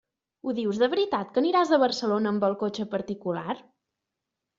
[0.45, 3.55] Ho dius de veritat que aniràs a Barcelona amb el cotxe particular?